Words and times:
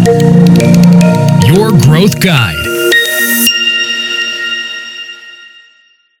Your 0.00 1.70
Growth 1.86 2.16
Guide. 2.24 2.64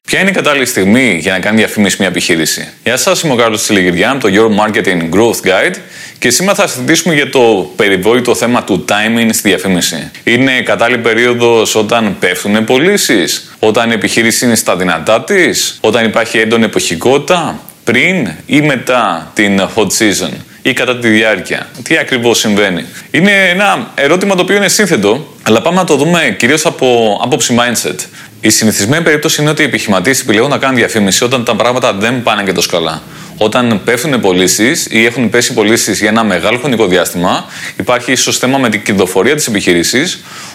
Ποια 0.02 0.20
είναι 0.20 0.30
η 0.30 0.32
κατάλληλη 0.32 0.66
στιγμή 0.66 1.18
για 1.20 1.32
να 1.32 1.38
κάνει 1.38 1.56
διαφήμιση 1.56 1.96
μια 1.98 2.08
επιχείρηση; 2.08 2.68
Γεια 2.84 2.96
σας, 2.96 3.20
είμαι 3.20 3.32
ο 3.32 3.36
Κάρλος 3.36 3.62
Τηλεγυριά 3.62 4.10
από 4.10 4.20
το 4.20 4.28
Your 4.34 4.66
Marketing 4.66 5.14
Growth 5.14 5.46
Guide 5.48 5.74
και 6.18 6.30
σήμερα 6.30 6.54
θα 6.54 6.66
συζητήσουμε 6.66 7.14
για 7.14 7.30
το 7.30 7.72
περιβόητο 7.76 8.34
θέμα 8.34 8.64
του 8.64 8.84
timing 8.88 9.28
στη 9.32 9.48
διαφήμιση. 9.48 10.10
Είναι 10.24 10.60
κατάλληλη 10.62 11.02
περίοδος 11.02 11.74
όταν 11.74 12.16
πέφτουν 12.18 12.64
πωλήσεις, 12.64 13.56
όταν 13.58 13.90
η 13.90 13.92
επιχείρηση 13.92 14.44
είναι 14.44 14.54
στα 14.54 14.76
δυνατά 14.76 15.24
της, 15.24 15.78
όταν 15.80 16.04
υπάρχει 16.04 16.38
έντονη 16.38 16.64
εποχικότητα, 16.64 17.60
πριν 17.84 18.28
ή 18.46 18.60
μετά 18.60 19.30
την 19.34 19.60
hot 19.74 19.86
season; 19.86 20.32
Ή 20.62 20.72
κατά 20.72 20.96
τη 20.96 21.08
διάρκεια. 21.08 21.68
Τι 21.82 21.96
ακριβώς 21.96 22.38
συμβαίνει. 22.38 22.84
Είναι 23.10 23.48
ένα 23.50 23.90
ερώτημα 23.94 24.34
το 24.34 24.42
οποίο 24.42 24.56
είναι 24.56 24.68
σύνθετο, 24.68 25.34
αλλά 25.42 25.62
πάμε 25.62 25.76
να 25.76 25.84
το 25.84 25.96
δούμε 25.96 26.36
κυρίως 26.38 26.66
από 26.66 27.18
άποψη 27.24 27.56
mindset. 27.58 27.96
Η 28.40 28.50
συνηθισμένη 28.50 29.04
περίπτωση 29.04 29.40
είναι 29.40 29.50
ότι 29.50 29.62
οι 29.62 29.64
επιχειρηματίες 29.64 30.20
επιλέγουν 30.20 30.50
να 30.50 30.58
κάνουν 30.58 30.76
διαφήμιση 30.76 31.24
όταν 31.24 31.44
τα 31.44 31.56
πράγματα 31.56 31.92
δεν 31.92 32.22
πάνε 32.22 32.42
και 32.42 32.52
τόσο 32.52 32.68
καλά. 32.70 33.02
Όταν 33.42 33.80
πέφτουν 33.84 34.20
πωλήσεις 34.20 34.86
ή 34.90 35.04
έχουν 35.04 35.30
πέσει 35.30 35.54
πωλήσεις 35.54 35.98
για 35.98 36.08
ένα 36.08 36.24
μεγάλο 36.24 36.58
χρονικό 36.58 36.86
διάστημα, 36.86 37.44
υπάρχει 37.78 38.12
ίσως 38.12 38.38
θέμα 38.38 38.58
με 38.58 38.68
την 38.68 38.82
κερδοφορία 38.82 39.34
της 39.34 39.46
επιχείρηση. 39.46 40.02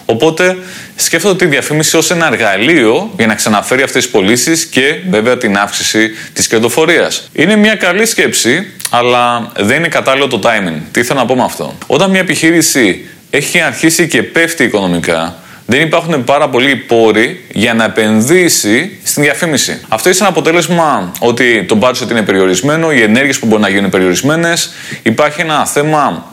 Οπότε 0.06 0.58
σκέφτονται 0.96 1.36
τη 1.36 1.46
διαφήμιση 1.46 1.98
ως 1.98 2.12
ένα 2.12 2.28
εργαλείο 2.28 3.14
για 3.18 3.28
να 3.28 3.36
ξαναφέρει 3.36 3.82
αυτές 3.82 4.04
τις 4.04 4.12
πωλήσεις 4.12 4.66
και 4.66 4.96
βέβαια 5.10 5.38
την 5.38 5.58
αύξηση 5.58 6.10
της 6.34 6.48
κερδοφορίας. 6.48 7.30
Είναι 7.34 7.56
μια 7.56 7.76
καλή 7.76 8.06
σκέψη, 8.06 8.72
αλλά 8.98 9.52
δεν 9.56 9.78
είναι 9.78 9.88
κατάλληλο 9.88 10.28
το 10.28 10.40
timing. 10.44 10.82
Τι 10.92 11.04
θέλω 11.04 11.20
να 11.20 11.26
πω 11.26 11.36
με 11.36 11.44
αυτό; 11.44 11.74
Όταν 11.88 12.10
μια 12.10 12.20
επιχείρηση 12.20 13.06
έχει 13.30 13.62
αρχίσει 13.62 14.08
και 14.08 14.24
πέφτει 14.24 14.64
οικονομικά, 14.64 15.36
δεν 15.66 15.82
υπάρχουν 15.82 16.24
πάρα 16.24 16.50
πολλοί 16.50 16.76
πόροι 16.76 17.46
για 17.54 17.74
να 17.74 17.84
επενδύσει 17.84 19.00
στην 19.04 19.24
διαφήμιση. 19.24 19.82
Αυτό 19.88 20.10
είναι 20.10 20.18
ένα 20.20 20.30
αποτέλεσμα 20.30 21.12
ότι 21.20 21.64
το 21.64 21.78
budget 21.82 22.10
είναι 22.12 22.22
περιορισμένο, 22.22 22.92
οι 22.92 23.02
ενέργειες 23.02 23.40
που 23.40 23.46
μπορεί 23.46 23.62
να 23.62 23.70
γίνουν 23.70 23.90
περιορισμένες. 23.90 24.74
Υπάρχει 25.04 25.42
ένα 25.42 25.66
θέμα 25.66 26.26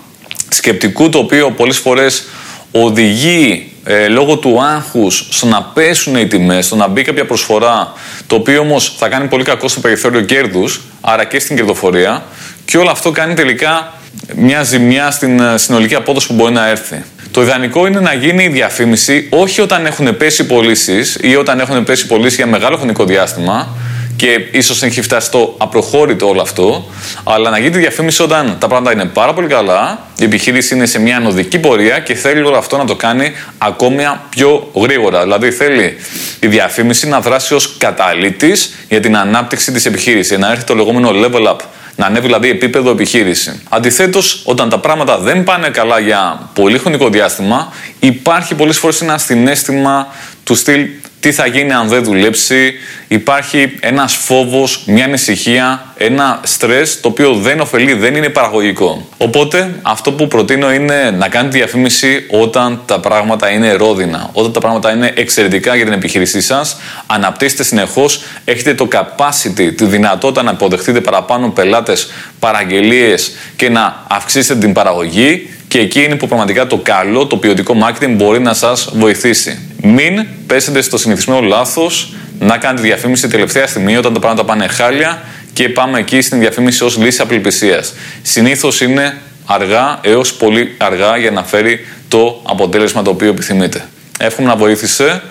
σκεπτικού 0.49 1.09
το 1.09 1.19
οποίο 1.19 1.51
πολλές 1.51 1.79
φορές 1.79 2.25
οδηγεί 2.71 3.73
ε, 3.85 4.09
λόγω 4.09 4.37
του 4.37 4.63
άγχους 4.63 5.27
στο 5.31 5.47
να 5.47 5.63
πέσουν 5.63 6.17
οι 6.17 6.27
τιμές, 6.27 6.67
στο 6.67 6.77
να 6.77 6.89
μπει 6.89 7.03
κάποια 7.03 7.27
προσφορά, 7.27 7.93
το 8.27 8.35
οποίο 8.35 8.61
όμως 8.61 8.95
θα 8.99 9.09
κάνει 9.09 9.29
πολύ 9.29 9.45
κακό 9.45 9.69
στο 9.69 9.81
περιθώριο 9.81 10.21
κέρδους, 10.21 10.81
άρα 11.01 11.25
και 11.25 11.39
στην 11.39 11.57
κερδοφορία, 11.57 12.23
και 12.65 12.79
όλο 12.79 12.91
αυτό 12.91 13.11
κάνει 13.11 13.35
τελικά 13.35 13.93
μια 14.37 14.63
ζημιά 14.63 15.11
στην 15.11 15.41
ε, 15.41 15.59
συνολική 15.59 15.95
απόδοση 15.95 16.27
που 16.27 16.35
μπορεί 16.35 16.53
να 16.53 16.69
έρθει. 16.69 17.03
Το 17.31 17.43
ιδανικό 17.43 17.87
είναι 17.87 18.01
να 18.01 18.13
γίνει 18.15 18.45
η 18.45 18.49
διαφήμιση 18.49 19.29
όχι 19.31 19.61
όταν 19.61 19.87
έχουν 19.87 20.17
πέσει 20.17 20.47
πωλήσεις 20.47 21.19
ή 21.21 21.37
όταν 21.37 21.61
έχουν 21.61 21.85
πέσει 21.85 22.07
πωλήσεις 22.07 22.37
για 22.37 22.47
μεγάλο 22.47 22.77
χρονικό 22.77 23.05
διάστημα 23.05 23.69
και 24.17 24.49
ίσως 24.51 24.83
έχει 24.83 25.03
φτάσει 25.03 25.27
στο 25.27 25.55
απροχώρητο 25.59 26.29
όλο 26.29 26.41
αυτό, 26.41 26.85
αλλά 27.25 27.51
να 27.51 27.59
γίνει 27.59 27.77
η 27.77 27.81
διαφήμιση 27.81 28.23
όταν 28.23 28.57
τα 28.61 28.67
πράγματα 28.67 28.93
είναι 28.93 29.05
πάρα 29.05 29.33
πολύ 29.33 29.47
καλά, 29.47 30.07
η 30.23 30.25
επιχείρηση 30.25 30.75
είναι 30.75 30.87
σε 30.87 31.01
μια 31.01 31.17
ανωδική 31.17 31.59
πορεία 31.59 31.99
και 31.99 32.15
θέλει 32.15 32.43
όλο 32.43 32.57
αυτό 32.57 32.77
να 32.77 32.85
το 32.85 32.97
κάνει 32.97 33.33
ακόμη 33.59 34.05
πιο 34.29 34.71
γρήγορα. 34.75 35.23
Δηλαδή 35.23 35.51
θέλει 35.51 35.97
η 36.41 36.47
διαφήμιση 36.47 37.09
να 37.09 37.21
δράσει 37.21 37.55
ως 37.55 37.77
καταλήτης 37.79 38.75
για 38.89 39.01
την 39.01 39.17
ανάπτυξη 39.17 39.73
της 39.73 39.87
επιχείρησης, 39.87 40.39
να 40.39 40.51
έρθει 40.51 40.65
το 40.65 40.75
λεγόμενο 40.75 41.11
level 41.13 41.49
up 41.49 41.57
να 41.97 42.07
ανέβει 42.07 42.27
δηλαδή 42.27 42.51
επίπεδο 42.51 42.91
επιχείρηση. 42.91 43.63
Αντιθέτως, 43.69 44.43
όταν 44.45 44.69
τα 44.69 44.79
πράγματα 44.79 45.19
δεν 45.19 45.45
πάνε 45.45 45.69
καλά 45.69 45.99
για 45.99 46.51
πολύ 46.55 46.79
χρονικό 46.79 47.09
διάστημα, 47.09 47.73
υπάρχει 47.99 48.55
πολλές 48.55 48.79
φορές 48.79 49.01
ένα 49.01 49.19
συνέστημα 49.19 50.07
του 50.45 50.55
στυλ 50.55 50.87
τι 51.23 51.33
θα 51.33 51.47
γίνει 51.47 51.73
αν 51.73 51.89
δεν 51.89 52.05
δουλέψει. 52.05 52.75
Υπάρχει 53.09 53.73
ένας 53.81 54.15
φόβος, 54.15 54.83
μια 54.87 55.05
ανησυχία, 55.05 55.93
ένα 55.97 56.41
στρες 56.43 57.01
το 57.01 57.09
οποίο 57.09 57.35
δεν 57.35 57.61
ωφελεί, 57.61 57.93
δεν 57.93 58.15
είναι 58.15 58.29
παραγωγικό. 58.29 59.09
Οπότε 59.17 59.75
αυτό 59.83 60.13
που 60.13 60.29
προτείνω 60.29 60.73
είναι 60.73 61.11
να 61.11 61.29
κάνετε 61.29 61.57
διαφήμιση 61.57 62.27
όταν 62.31 62.81
τα 62.87 63.01
πράγματα 63.01 63.51
είναι 63.51 63.73
ρόδινα, 63.73 64.31
όταν 64.33 64.53
τα 64.53 64.61
πράγματα 64.61 64.93
είναι 64.93 65.13
εξαιρετικά 65.17 65.75
για 65.75 65.85
την 65.85 65.93
επιχείρησή 65.93 66.41
σας. 66.41 66.77
Αναπτύσσετε 67.07 67.63
συνεχώς, 67.63 68.23
έχετε 68.45 68.75
το 68.75 68.89
capacity, 68.93 69.75
τη 69.77 69.85
δυνατότητα 69.85 70.43
να 70.43 70.51
αποδεχτείτε 70.51 71.01
παραπάνω 71.01 71.49
πελάτες, 71.51 72.11
παραγγελίες 72.39 73.33
και 73.57 73.69
να 73.69 74.05
αυξήσετε 74.09 74.61
την 74.61 74.73
παραγωγή 74.73 75.49
και 75.73 75.79
εκεί 75.79 76.03
είναι 76.03 76.17
που 76.17 76.27
πραγματικά 76.27 76.67
το 76.67 76.77
καλό, 76.77 77.27
το 77.27 77.37
ποιοτικό 77.37 77.75
marketing 77.83 78.15
μπορεί 78.17 78.41
να 78.41 78.55
σας 78.55 78.91
βοηθήσει. 78.95 79.69
Μην 79.83 80.27
πέσετε 80.47 80.81
στο 80.83 80.99
συνηθισμένο 80.99 81.41
λάθος 81.41 82.15
να 82.39 82.59
κάνετε 82.59 82.83
διαφήμιση 82.83 83.29
τελευταία 83.29 83.67
στιγμή 83.67 83.97
όταν 83.97 84.13
τα 84.13 84.21
πράγματα 84.21 84.45
πάνε 84.45 84.67
χάλια 84.67 85.23
και 85.53 85.69
πάμε 85.69 85.99
εκεί 85.99 86.21
στην 86.21 86.39
διαφήμιση 86.39 86.85
ως 86.85 86.97
λύση 86.97 87.23
απελπισίας. 87.23 87.95
Συνήθως 88.23 88.81
είναι 88.81 89.19
αργά 89.47 89.99
έως 90.03 90.35
πολύ 90.35 90.75
αργά 90.79 91.17
για 91.17 91.31
να 91.31 91.45
φέρει 91.45 91.87
το 92.09 92.43
αποτέλεσμα 92.43 93.03
το 93.03 93.11
οποίο 93.11 93.29
επιθυμείτε. 93.29 93.85
Εύχομαι 94.19 94.49
να 94.49 94.57
βοήθησε. 94.57 95.23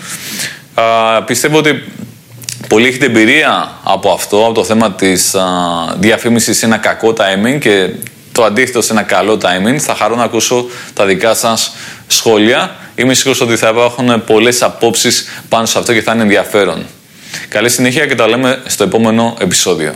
Α, 0.74 1.24
πιστεύω 1.24 1.57
ότι 1.57 1.84
πολλοί 2.68 2.88
έχετε 2.88 3.06
εμπειρία 3.06 3.80
από 3.84 4.12
αυτό, 4.12 4.46
από 4.46 4.53
το 4.53 4.63
θέμα 4.63 4.91
της 4.91 5.35
α, 5.35 5.44
διαφήμισης 5.97 6.57
σε 6.57 6.66
ένα 6.66 6.78
κακό 6.78 7.13
timing 7.18 7.59
και 7.59 7.90
το 8.31 8.44
αντίθετο 8.44 8.81
σε 8.81 8.92
ένα 8.94 9.02
καλό 9.02 9.38
timing. 9.42 9.78
Θα 9.78 9.96
χαρώ 9.96 10.16
να 10.16 10.24
ακούσω 10.24 10.66
τα 10.94 11.06
δικά 11.06 11.34
σας 11.34 11.75
σχόλια. 12.08 12.75
Είμαι 12.96 13.14
σίγουρος 13.14 13.42
ότι 13.42 13.56
θα 13.56 13.69
υπάρχουν 13.69 14.24
πολλές 14.24 14.62
απόψεις 14.62 15.28
πάνω 15.50 15.66
σε 15.66 15.80
αυτό 15.80 15.94
και 15.94 16.02
θα 16.02 16.14
είναι 16.14 16.22
ενδιαφέρον. 16.22 16.86
Καλή 17.47 17.69
συνέχεια 17.69 18.06
και 18.06 18.16
τα 18.16 18.28
λέμε 18.28 18.62
στο 18.66 18.84
επόμενο 18.84 19.36
επεισόδιο. 19.40 19.96